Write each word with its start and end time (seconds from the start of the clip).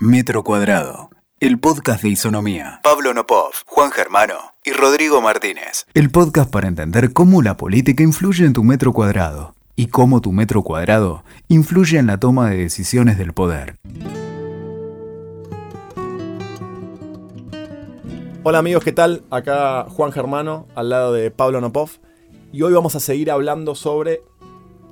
Metro 0.00 0.42
Cuadrado, 0.42 1.08
el 1.38 1.60
podcast 1.60 2.02
de 2.02 2.08
Isonomía. 2.08 2.80
Pablo 2.82 3.14
Nopov, 3.14 3.52
Juan 3.64 3.92
Germano 3.92 4.34
y 4.64 4.72
Rodrigo 4.72 5.22
Martínez. 5.22 5.86
El 5.94 6.10
podcast 6.10 6.50
para 6.50 6.66
entender 6.66 7.12
cómo 7.12 7.42
la 7.42 7.56
política 7.56 8.02
influye 8.02 8.44
en 8.44 8.52
tu 8.52 8.64
metro 8.64 8.92
cuadrado 8.92 9.54
y 9.76 9.86
cómo 9.86 10.20
tu 10.20 10.32
metro 10.32 10.62
cuadrado 10.62 11.22
influye 11.46 11.96
en 11.98 12.08
la 12.08 12.18
toma 12.18 12.50
de 12.50 12.56
decisiones 12.56 13.18
del 13.18 13.32
poder. 13.34 13.76
Hola 18.42 18.58
amigos, 18.58 18.82
¿qué 18.82 18.92
tal? 18.92 19.22
Acá 19.30 19.86
Juan 19.88 20.10
Germano, 20.10 20.66
al 20.74 20.88
lado 20.88 21.12
de 21.12 21.30
Pablo 21.30 21.60
Nopov. 21.60 21.90
Y 22.52 22.62
hoy 22.62 22.72
vamos 22.72 22.96
a 22.96 23.00
seguir 23.00 23.30
hablando 23.30 23.76
sobre 23.76 24.22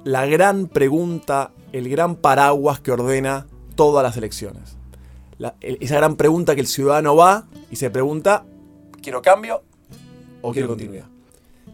la 0.05 0.27
gran 0.27 0.69
pregunta, 0.69 1.50
el 1.73 1.89
gran 1.89 2.14
paraguas 2.14 2.79
que 2.79 2.93
ordena 2.93 3.48
todas 3.75 4.05
las 4.05 4.16
elecciones. 4.16 4.77
Esa 5.61 5.96
gran 5.96 6.16
pregunta 6.16 6.55
que 6.55 6.60
el 6.60 6.66
ciudadano 6.66 7.16
va 7.16 7.46
y 7.70 7.77
se 7.77 7.91
pregunta, 7.91 8.45
¿quiero 9.02 9.23
cambio 9.23 9.62
o 10.41 10.52
quiero 10.52 10.69
continuidad? 10.69 11.06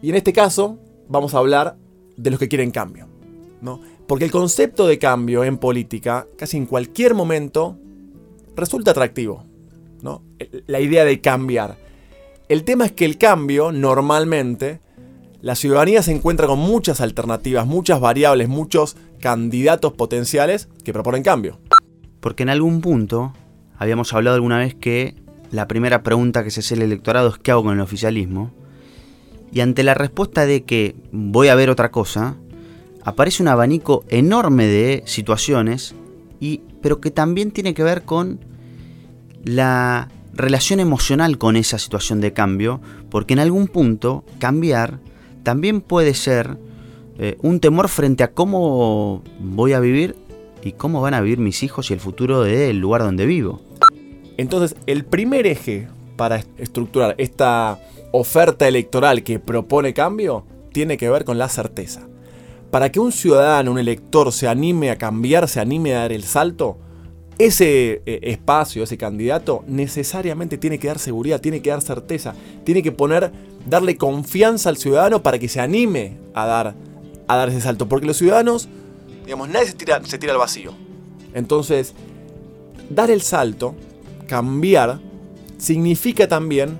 Y 0.01 0.09
en 0.09 0.15
este 0.15 0.33
caso 0.33 0.77
vamos 1.07 1.33
a 1.33 1.39
hablar 1.39 1.75
de 2.17 2.31
los 2.31 2.39
que 2.39 2.47
quieren 2.47 2.71
cambio. 2.71 3.07
¿no? 3.61 3.81
Porque 4.07 4.25
el 4.25 4.31
concepto 4.31 4.87
de 4.87 4.99
cambio 4.99 5.43
en 5.43 5.57
política, 5.57 6.27
casi 6.37 6.57
en 6.57 6.65
cualquier 6.65 7.13
momento, 7.13 7.77
resulta 8.55 8.91
atractivo. 8.91 9.43
¿no? 10.01 10.23
La 10.67 10.79
idea 10.79 11.05
de 11.05 11.21
cambiar. 11.21 11.77
El 12.47 12.63
tema 12.63 12.85
es 12.85 12.91
que 12.91 13.05
el 13.05 13.17
cambio, 13.17 13.71
normalmente, 13.71 14.79
la 15.41 15.55
ciudadanía 15.55 16.01
se 16.01 16.11
encuentra 16.11 16.47
con 16.47 16.59
muchas 16.59 17.01
alternativas, 17.01 17.67
muchas 17.67 17.99
variables, 17.99 18.49
muchos 18.49 18.97
candidatos 19.19 19.93
potenciales 19.93 20.67
que 20.83 20.93
proponen 20.93 21.23
cambio. 21.23 21.59
Porque 22.19 22.43
en 22.43 22.49
algún 22.49 22.81
punto 22.81 23.33
habíamos 23.79 24.13
hablado 24.13 24.35
alguna 24.35 24.59
vez 24.59 24.75
que 24.75 25.15
la 25.51 25.67
primera 25.67 26.03
pregunta 26.03 26.43
que 26.43 26.51
se 26.51 26.59
hace 26.59 26.75
el 26.75 26.83
electorado 26.83 27.29
es 27.29 27.37
¿qué 27.39 27.51
hago 27.51 27.63
con 27.63 27.73
el 27.73 27.79
oficialismo? 27.79 28.51
Y 29.51 29.61
ante 29.61 29.83
la 29.83 29.95
respuesta 29.95 30.45
de 30.45 30.63
que 30.63 30.95
voy 31.11 31.47
a 31.47 31.55
ver 31.55 31.71
otra 31.71 31.89
cosa, 31.89 32.35
aparece 33.03 33.41
un 33.41 33.47
abanico 33.47 34.03
enorme 34.09 34.67
de 34.67 35.01
situaciones, 35.05 35.95
y, 36.39 36.61
pero 36.81 36.99
que 37.01 37.09
también 37.09 37.51
tiene 37.51 37.73
que 37.73 37.81
ver 37.81 38.03
con 38.03 38.39
la 39.43 40.09
relación 40.33 40.79
emocional 40.79 41.37
con 41.37 41.55
esa 41.55 41.79
situación 41.79 42.21
de 42.21 42.33
cambio, 42.33 42.81
porque 43.09 43.33
en 43.33 43.39
algún 43.39 43.67
punto 43.67 44.23
cambiar 44.39 44.99
también 45.43 45.81
puede 45.81 46.13
ser 46.13 46.57
eh, 47.17 47.37
un 47.41 47.59
temor 47.59 47.87
frente 47.87 48.23
a 48.23 48.33
cómo 48.33 49.23
voy 49.39 49.73
a 49.73 49.79
vivir 49.79 50.15
y 50.63 50.73
cómo 50.73 51.01
van 51.01 51.13
a 51.13 51.21
vivir 51.21 51.39
mis 51.39 51.63
hijos 51.63 51.89
y 51.89 51.93
el 51.93 51.99
futuro 51.99 52.43
del 52.43 52.77
lugar 52.77 53.01
donde 53.01 53.25
vivo. 53.25 53.61
Entonces, 54.39 54.77
el 54.85 55.03
primer 55.03 55.45
eje 55.45 55.89
para 56.15 56.41
estructurar 56.57 57.13
esta 57.17 57.77
oferta 58.13 58.69
electoral 58.69 59.21
que 59.21 59.37
propone 59.37 59.93
cambio 59.93 60.45
tiene 60.71 60.95
que 60.95 61.09
ver 61.09 61.25
con 61.25 61.37
la 61.37 61.49
certeza. 61.49 62.07
Para 62.71 62.89
que 62.89 63.01
un 63.01 63.11
ciudadano, 63.11 63.71
un 63.71 63.79
elector 63.79 64.31
se 64.31 64.47
anime 64.47 64.91
a 64.91 64.97
cambiar, 64.97 65.49
se 65.49 65.59
anime 65.59 65.93
a 65.93 65.99
dar 65.99 66.13
el 66.13 66.23
salto, 66.23 66.77
ese 67.37 68.01
eh, 68.05 68.19
espacio, 68.23 68.83
ese 68.83 68.97
candidato, 68.97 69.65
necesariamente 69.67 70.57
tiene 70.57 70.79
que 70.79 70.87
dar 70.87 70.99
seguridad, 70.99 71.41
tiene 71.41 71.61
que 71.61 71.71
dar 71.71 71.81
certeza, 71.81 72.33
tiene 72.63 72.81
que 72.81 72.93
poner, 72.93 73.33
darle 73.65 73.97
confianza 73.97 74.69
al 74.69 74.77
ciudadano 74.77 75.21
para 75.21 75.37
que 75.37 75.49
se 75.49 75.59
anime 75.59 76.17
a 76.33 76.45
dar, 76.45 76.75
a 77.27 77.35
dar 77.35 77.49
ese 77.49 77.59
salto. 77.59 77.89
Porque 77.89 78.07
los 78.07 78.15
ciudadanos 78.15 78.69
Digamos, 79.25 79.49
nadie 79.49 79.67
se 79.67 79.73
tira, 79.73 80.01
se 80.05 80.17
tira 80.17 80.31
al 80.31 80.39
vacío. 80.39 80.73
Entonces, 81.33 81.93
dar 82.89 83.11
el 83.11 83.21
salto, 83.21 83.75
cambiar, 84.29 85.01
significa 85.57 86.27
también 86.27 86.79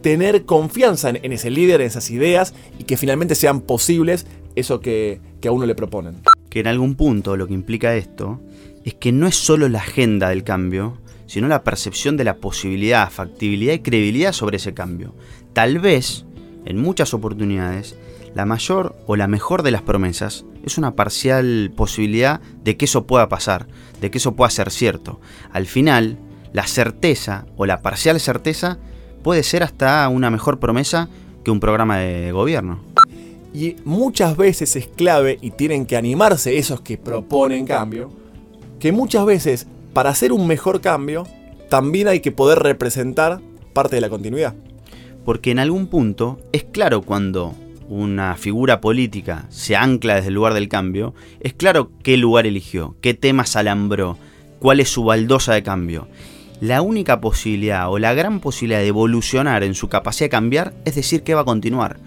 tener 0.00 0.44
confianza 0.44 1.10
en, 1.10 1.32
ese 1.32 1.50
líder, 1.50 1.80
en 1.80 1.88
esas 1.88 2.10
ideas, 2.10 2.54
y 2.78 2.84
que 2.84 2.96
finalmente 2.96 3.34
sean 3.34 3.60
posibles 3.60 4.26
eso 4.54 4.80
que, 4.80 5.20
que 5.40 5.48
a 5.48 5.52
uno 5.52 5.66
le 5.66 5.74
proponen. 5.74 6.20
Que 6.48 6.60
en 6.60 6.68
algún 6.68 6.94
punto 6.94 7.36
lo 7.36 7.48
que 7.48 7.54
implica 7.54 7.96
esto 7.96 8.40
es 8.84 8.94
que 8.94 9.12
no 9.12 9.26
es 9.26 9.34
solo 9.34 9.68
la 9.68 9.80
agenda 9.80 10.28
del 10.28 10.44
cambio, 10.44 10.98
sino 11.26 11.48
la 11.48 11.64
percepción 11.64 12.16
de 12.16 12.24
la 12.24 12.36
posibilidad, 12.36 13.10
factibilidad 13.10 13.74
y 13.74 13.80
credibilidad 13.80 14.32
sobre 14.32 14.58
ese 14.58 14.74
cambio. 14.74 15.14
Tal 15.52 15.80
vez, 15.80 16.26
en 16.64 16.78
muchas 16.78 17.12
oportunidades, 17.14 17.96
la 18.34 18.44
mayor 18.44 18.96
o 19.06 19.16
la 19.16 19.26
mejor 19.26 19.62
de 19.62 19.70
las 19.70 19.82
promesas 19.82 20.44
es 20.64 20.76
una 20.76 20.96
parcial 20.96 21.72
posibilidad 21.74 22.40
de 22.62 22.76
que 22.76 22.84
eso 22.84 23.06
pueda 23.06 23.28
pasar, 23.28 23.66
de 24.00 24.10
que 24.10 24.18
eso 24.18 24.34
pueda 24.34 24.50
ser 24.50 24.70
cierto. 24.70 25.20
Al 25.52 25.66
final, 25.66 26.18
la 26.54 26.66
certeza 26.68 27.46
o 27.56 27.66
la 27.66 27.82
parcial 27.82 28.18
certeza 28.20 28.78
puede 29.22 29.42
ser 29.42 29.64
hasta 29.64 30.08
una 30.08 30.30
mejor 30.30 30.60
promesa 30.60 31.08
que 31.44 31.50
un 31.50 31.58
programa 31.58 31.98
de 31.98 32.30
gobierno. 32.30 32.78
Y 33.52 33.76
muchas 33.84 34.36
veces 34.36 34.76
es 34.76 34.86
clave 34.86 35.36
y 35.42 35.50
tienen 35.50 35.84
que 35.84 35.96
animarse 35.96 36.56
esos 36.56 36.80
que 36.80 36.96
proponen 36.96 37.66
cambio, 37.66 38.10
que 38.78 38.92
muchas 38.92 39.26
veces 39.26 39.66
para 39.92 40.10
hacer 40.10 40.32
un 40.32 40.46
mejor 40.46 40.80
cambio 40.80 41.26
también 41.68 42.06
hay 42.06 42.20
que 42.20 42.30
poder 42.30 42.60
representar 42.60 43.40
parte 43.72 43.96
de 43.96 44.00
la 44.00 44.08
continuidad. 44.08 44.54
Porque 45.24 45.50
en 45.50 45.58
algún 45.58 45.88
punto 45.88 46.38
es 46.52 46.62
claro 46.62 47.02
cuando 47.02 47.52
una 47.88 48.36
figura 48.36 48.80
política 48.80 49.46
se 49.48 49.74
ancla 49.74 50.14
desde 50.14 50.28
el 50.28 50.34
lugar 50.34 50.54
del 50.54 50.68
cambio, 50.68 51.14
es 51.40 51.52
claro 51.52 51.90
qué 52.04 52.16
lugar 52.16 52.46
eligió, 52.46 52.94
qué 53.00 53.12
temas 53.12 53.56
alambró, 53.56 54.18
cuál 54.60 54.78
es 54.78 54.88
su 54.88 55.02
baldosa 55.02 55.52
de 55.52 55.64
cambio. 55.64 56.06
La 56.64 56.80
única 56.80 57.20
posibilidad 57.20 57.90
o 57.90 57.98
la 57.98 58.14
gran 58.14 58.40
posibilidad 58.40 58.78
de 58.78 58.86
evolucionar 58.86 59.64
en 59.64 59.74
su 59.74 59.90
capacidad 59.90 60.24
de 60.24 60.30
cambiar 60.30 60.72
es 60.86 60.94
decir 60.94 61.22
que 61.22 61.34
va 61.34 61.42
a 61.42 61.44
continuar. 61.44 61.98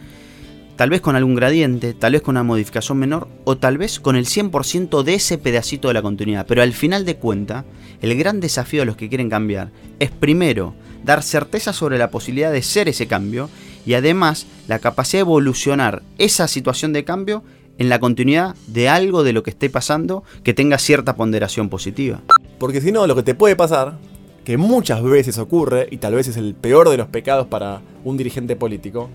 Tal 0.75 0.89
vez 0.89 0.99
con 0.99 1.15
algún 1.15 1.35
gradiente, 1.35 1.93
tal 1.93 2.13
vez 2.13 2.23
con 2.23 2.33
una 2.33 2.41
modificación 2.41 2.97
menor 2.97 3.27
o 3.43 3.57
tal 3.57 3.77
vez 3.77 3.99
con 3.99 4.15
el 4.15 4.25
100% 4.25 5.03
de 5.03 5.13
ese 5.13 5.37
pedacito 5.37 5.89
de 5.89 5.93
la 5.93 6.01
continuidad. 6.01 6.47
Pero 6.47 6.63
al 6.63 6.73
final 6.73 7.05
de 7.05 7.17
cuenta, 7.17 7.65
el 8.01 8.17
gran 8.17 8.39
desafío 8.39 8.79
de 8.79 8.87
los 8.87 8.97
que 8.97 9.09
quieren 9.09 9.29
cambiar 9.29 9.69
es 9.99 10.09
primero 10.09 10.73
dar 11.05 11.21
certeza 11.21 11.71
sobre 11.71 11.99
la 11.99 12.09
posibilidad 12.09 12.51
de 12.51 12.63
ser 12.63 12.89
ese 12.89 13.05
cambio 13.05 13.51
y 13.85 13.93
además 13.93 14.47
la 14.67 14.79
capacidad 14.79 15.19
de 15.19 15.29
evolucionar 15.29 16.01
esa 16.17 16.47
situación 16.47 16.93
de 16.93 17.03
cambio 17.03 17.43
en 17.77 17.89
la 17.89 17.99
continuidad 17.99 18.55
de 18.65 18.89
algo 18.89 19.21
de 19.21 19.33
lo 19.33 19.43
que 19.43 19.51
esté 19.51 19.69
pasando 19.69 20.23
que 20.43 20.55
tenga 20.55 20.79
cierta 20.79 21.15
ponderación 21.15 21.69
positiva. 21.69 22.21
Porque 22.57 22.81
si 22.81 22.91
no, 22.91 23.05
lo 23.05 23.15
que 23.15 23.21
te 23.21 23.35
puede 23.35 23.55
pasar, 23.55 23.99
que 24.47 24.55
muchas 24.55 25.03
veces 25.03 25.39
ocurre, 25.39 25.89
y 25.91 25.97
tal 25.97 26.15
vez 26.15 26.29
es 26.29 26.37
el 26.37 26.55
peor 26.55 26.89
de 26.89 26.95
los 26.95 27.07
pecados 27.07 27.47
para 27.47 27.81
un 28.05 28.15
dirigente 28.15 28.55
político, 28.55 29.09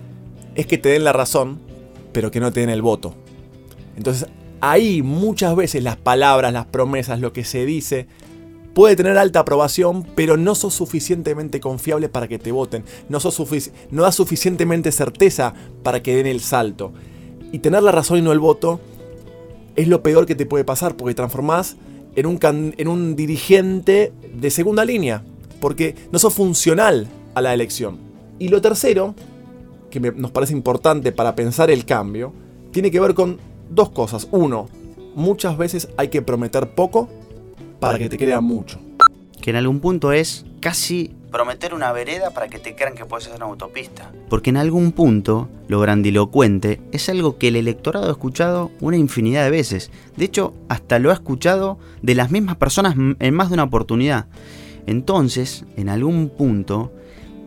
es 0.55 0.67
que 0.67 0.77
te 0.77 0.91
den 0.91 1.05
la 1.05 1.15
razón, 1.15 1.59
pero 2.13 2.31
que 2.31 2.39
no 2.39 2.53
te 2.53 2.61
den 2.61 2.69
el 2.69 2.83
voto. 2.83 3.15
Entonces, 3.97 4.29
ahí 4.61 5.01
muchas 5.01 5.57
veces 5.57 5.83
las 5.83 5.97
palabras, 5.97 6.53
las 6.53 6.67
promesas, 6.67 7.19
lo 7.19 7.33
que 7.33 7.45
se 7.45 7.65
dice, 7.65 8.09
puede 8.75 8.95
tener 8.95 9.17
alta 9.17 9.39
aprobación, 9.39 10.07
pero 10.15 10.37
no 10.37 10.55
sos 10.55 10.75
suficientemente 10.75 11.61
confiable 11.61 12.11
para 12.11 12.29
que 12.29 12.39
te 12.39 12.53
voten. 12.53 12.85
No, 13.09 13.19
sos 13.19 13.43
no 13.91 14.03
das 14.03 14.15
suficientemente 14.15 14.93
certeza 14.93 15.55
para 15.83 16.03
que 16.03 16.15
den 16.15 16.27
el 16.27 16.41
salto. 16.41 16.93
Y 17.53 17.61
tener 17.61 17.83
la 17.83 17.93
razón 17.93 18.19
y 18.19 18.21
no 18.21 18.33
el 18.33 18.39
voto 18.39 18.81
es 19.77 19.89
lo 19.89 20.03
peor 20.03 20.27
que 20.27 20.35
te 20.35 20.45
puede 20.45 20.65
pasar, 20.65 20.95
porque 20.95 21.15
transformás 21.15 21.77
en 22.17 22.27
un, 22.27 22.39
en 22.77 22.89
un 22.89 23.17
dirigente 23.17 24.13
de 24.33 24.51
segunda 24.51 24.85
línea, 24.85 25.23
porque 25.61 25.95
no 26.11 26.19
sos 26.19 26.35
funcional 26.35 27.07
a 27.35 27.41
la 27.41 27.55
elección. 27.55 27.99
Y 28.39 28.49
lo 28.49 28.61
tercero, 28.61 29.15
que 29.91 30.01
nos 30.01 30.31
parece 30.31 30.53
importante 30.53 31.13
para 31.13 31.35
pensar 31.35 31.71
el 31.71 31.85
cambio, 31.85 32.33
tiene 32.71 32.91
que 32.91 33.01
ver 33.01 33.15
con 33.15 33.39
dos 33.71 33.91
cosas. 33.91 34.29
Uno, 34.33 34.69
muchas 35.15 35.57
veces 35.57 35.89
hay 35.97 36.09
que 36.09 36.23
prometer 36.23 36.75
poco 36.75 37.09
para 37.79 37.99
que 37.99 38.09
te 38.09 38.19
crean 38.19 38.45
mucho. 38.45 38.79
Que 39.41 39.51
en 39.51 39.57
algún 39.57 39.81
punto 39.81 40.13
es 40.13 40.45
casi 40.61 41.15
prometer 41.33 41.75
una 41.75 41.91
vereda 41.91 42.31
para 42.31 42.49
que 42.49 42.59
te 42.59 42.77
crean 42.77 42.95
que 42.95 43.05
puedes 43.07 43.27
hacer 43.27 43.39
una 43.39 43.47
autopista. 43.47 44.13
Porque 44.29 44.51
en 44.51 44.59
algún 44.59 44.93
punto 44.93 45.49
lo 45.67 45.81
grandilocuente 45.81 46.81
es 46.93 47.09
algo 47.09 47.39
que 47.39 47.49
el 47.49 47.57
electorado 47.57 48.09
ha 48.09 48.13
escuchado 48.13 48.71
una 48.81 48.99
infinidad 48.99 49.43
de 49.45 49.51
veces. 49.51 49.91
De 50.17 50.27
hecho, 50.27 50.55
hasta 50.69 50.99
lo 50.99 51.11
ha 51.11 51.15
escuchado 51.15 51.79
de 52.03 52.15
las 52.15 52.31
mismas 52.31 52.57
personas 52.57 52.95
en 52.97 53.35
más 53.35 53.49
de 53.49 53.55
una 53.55 53.65
oportunidad. 53.65 54.27
Entonces, 54.87 55.65
en 55.77 55.89
algún 55.89 56.29
punto, 56.29 56.93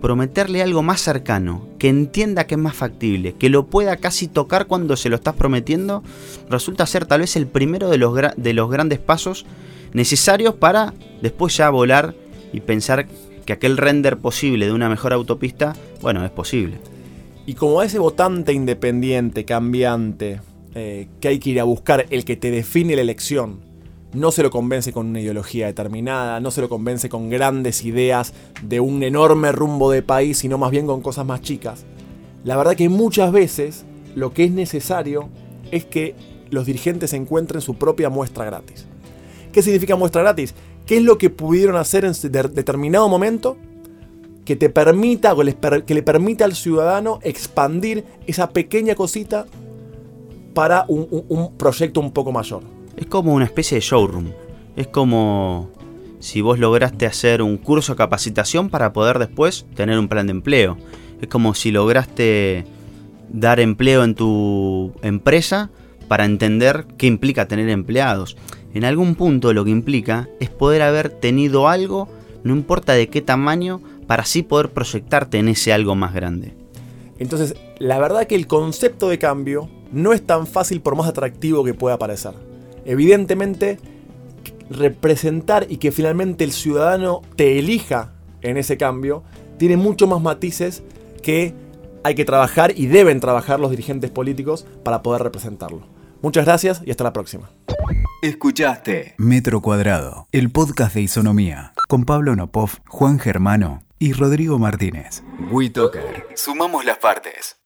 prometerle 0.02 0.62
algo 0.62 0.84
más 0.84 1.02
cercano, 1.02 1.68
que 1.80 1.90
entienda 1.90 2.48
que 2.48 2.56
es 2.56 2.62
más 2.62 2.76
factible, 2.76 3.34
que 3.34 3.50
lo 3.50 3.68
pueda 3.68 3.98
casi 3.98 4.28
tocar 4.28 4.68
cuando 4.68 4.96
se 4.98 5.10
lo 5.10 5.16
estás 5.16 5.36
prometiendo, 5.36 6.04
resulta 6.50 6.86
ser 6.86 7.06
tal 7.06 7.22
vez 7.22 7.36
el 7.36 7.48
primero 7.48 7.90
de 7.90 7.98
los, 7.98 8.16
de 8.36 8.54
los 8.54 8.70
grandes 8.70 9.00
pasos 9.00 9.46
necesarios 9.94 10.56
para 10.56 10.94
después 11.22 11.56
ya 11.58 11.70
volar 11.70 12.14
y 12.54 12.62
pensar 12.62 13.08
que 13.46 13.54
aquel 13.54 13.78
render 13.78 14.18
posible 14.18 14.66
de 14.66 14.74
una 14.74 14.90
mejor 14.90 15.14
autopista, 15.14 15.76
bueno, 16.02 16.26
es 16.26 16.32
posible. 16.32 16.78
Y 17.46 17.54
como 17.54 17.84
ese 17.84 18.00
votante 18.00 18.54
independiente, 18.54 19.46
cambiante, 19.46 20.42
eh, 20.74 21.08
que 21.20 21.28
hay 21.28 21.40
que 21.40 21.52
ir 21.52 21.60
a 21.60 21.64
buscar, 21.64 22.06
el 22.10 22.26
que 22.26 22.36
te 22.36 22.52
define 22.52 22.96
la 22.96 23.02
elección, 23.02 23.60
no 24.14 24.32
se 24.32 24.44
lo 24.44 24.50
convence 24.50 24.94
con 24.94 25.08
una 25.08 25.22
ideología 25.22 25.68
determinada, 25.68 26.40
no 26.40 26.50
se 26.50 26.62
lo 26.62 26.70
convence 26.70 27.10
con 27.10 27.30
grandes 27.30 27.84
ideas 27.84 28.34
de 28.64 28.80
un 28.80 29.04
enorme 29.04 29.52
rumbo 29.52 29.92
de 29.92 30.02
país, 30.02 30.38
sino 30.38 30.58
más 30.58 30.72
bien 30.72 30.88
con 30.88 31.02
cosas 31.02 31.26
más 31.26 31.42
chicas. 31.42 31.86
La 32.44 32.58
verdad 32.58 32.76
que 32.76 32.90
muchas 32.90 33.32
veces 33.32 33.86
lo 34.16 34.34
que 34.34 34.46
es 34.46 34.52
necesario 34.52 35.30
es 35.72 35.86
que 35.86 36.16
los 36.50 36.66
dirigentes 36.66 37.14
encuentren 37.14 37.62
su 37.62 37.76
propia 37.76 38.10
muestra 38.10 38.46
gratis. 38.46 38.88
¿Qué 39.52 39.62
significa 39.62 39.96
muestra 39.96 40.22
gratis? 40.22 40.56
¿Qué 40.86 40.98
es 40.98 41.04
lo 41.04 41.18
que 41.18 41.30
pudieron 41.30 41.76
hacer 41.76 42.06
en 42.06 42.14
determinado 42.32 43.10
momento 43.10 43.58
que 44.46 44.56
te 44.56 44.70
permita 44.70 45.34
o 45.34 45.38
que 45.38 45.94
le 45.94 46.04
permita 46.04 46.46
al 46.46 46.54
ciudadano 46.56 47.20
expandir 47.24 48.06
esa 48.28 48.52
pequeña 48.52 48.94
cosita 48.94 49.48
para 50.56 50.86
un, 50.88 51.52
proyecto 51.58 52.00
un 52.00 52.12
poco 52.12 52.32
mayor. 52.32 52.64
Es 52.96 53.06
como 53.08 53.34
una 53.34 53.46
especie 53.46 53.76
de 53.76 53.82
showroom. 53.82 54.32
Es 54.76 54.88
como 54.88 55.70
si 56.20 56.42
vos 56.42 56.58
lograste 56.58 57.06
hacer 57.06 57.42
un 57.42 57.58
curso 57.58 57.94
de 57.94 57.98
capacitación 57.98 58.70
para 58.70 58.94
poder 58.94 59.20
después 59.20 59.66
tener 59.76 60.00
un 60.00 60.08
plan 60.08 60.28
de 60.28 60.32
empleo. 60.32 60.78
Es 61.22 61.28
como 61.28 61.54
si 61.54 61.72
lograste 61.72 62.66
dar 63.30 63.60
empleo 63.60 64.04
en 64.04 64.16
tu 64.16 64.94
empresa 65.02 65.70
para 66.08 66.26
entender 66.26 66.86
qué 66.98 67.08
implica 67.08 67.48
tener 67.48 67.68
empleados. 67.70 68.38
En 68.76 68.84
algún 68.84 69.16
punto 69.16 69.54
lo 69.54 69.64
que 69.64 69.72
implica 69.72 70.28
es 70.42 70.50
poder 70.50 70.82
haber 70.82 71.10
tenido 71.10 71.70
algo, 71.70 72.10
no 72.44 72.54
importa 72.54 72.92
de 72.92 73.08
qué 73.08 73.22
tamaño, 73.22 73.82
para 74.06 74.24
así 74.24 74.44
poder 74.44 74.70
proyectarte 74.72 75.40
en 75.40 75.48
ese 75.48 75.72
algo 75.72 75.96
más 75.96 76.14
grande. 76.14 76.54
Entonces, 77.18 77.56
la 77.80 77.98
verdad 78.00 78.28
que 78.28 78.36
el 78.36 78.48
concepto 78.48 79.08
de 79.08 79.18
cambio 79.18 79.70
no 79.94 80.12
es 80.12 80.22
tan 80.26 80.46
fácil 80.46 80.82
por 80.82 80.98
más 80.98 81.08
atractivo 81.08 81.64
que 81.64 81.74
pueda 81.74 81.98
parecer. 81.98 82.34
Evidentemente, 82.84 83.80
representar 84.70 85.68
y 85.70 85.78
que 85.78 85.94
finalmente 85.94 86.44
el 86.44 86.52
ciudadano 86.52 87.22
te 87.38 87.58
elija 87.58 88.12
en 88.42 88.58
ese 88.58 88.76
cambio 88.76 89.24
tiene 89.58 89.78
mucho 89.78 90.06
más 90.06 90.22
matices 90.22 90.84
que 91.24 91.54
hay 92.04 92.14
que 92.14 92.26
trabajar 92.26 92.74
y 92.76 92.88
deben 92.88 93.22
trabajar 93.22 93.58
los 93.62 93.72
dirigentes 93.72 94.12
políticos 94.12 94.68
para 94.84 95.02
poder 95.02 95.24
representarlo. 95.24 95.88
Muchas 96.22 96.44
gracias 96.44 96.82
y 96.86 96.92
hasta 96.92 97.06
la 97.06 97.14
próxima. 97.14 97.50
Escuchaste 98.22 99.16
Metro 99.18 99.62
Cuadrado, 99.62 100.28
el 100.32 100.52
podcast 100.52 100.96
de 100.96 101.02
Isonomía, 101.02 101.74
con 101.88 102.06
Pablo 102.06 102.36
Nopov, 102.36 102.72
Juan 102.88 103.20
Germano 103.20 103.84
y 104.00 104.14
Rodrigo 104.14 104.58
Martínez. 104.60 105.24
WeToker. 105.52 106.28
Sumamos 106.36 106.86
las 106.86 106.98
partes. 106.98 107.58